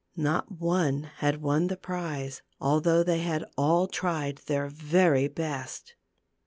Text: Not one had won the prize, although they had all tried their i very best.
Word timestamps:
Not 0.17 0.51
one 0.53 1.11
had 1.17 1.43
won 1.43 1.67
the 1.67 1.77
prize, 1.77 2.41
although 2.59 3.03
they 3.03 3.19
had 3.19 3.45
all 3.55 3.85
tried 3.85 4.37
their 4.47 4.65
i 4.65 4.69
very 4.69 5.27
best. 5.27 5.93